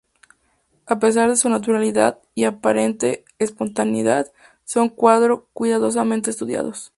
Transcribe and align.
A 0.87 0.97
pesar 0.97 1.29
de 1.29 1.35
su 1.35 1.47
naturalidad 1.47 2.17
y 2.33 2.45
aparente 2.45 3.23
espontaneidad, 3.37 4.31
son 4.63 4.89
cuadros 4.89 5.41
cuidadosamente 5.53 6.31
estudiados. 6.31 6.89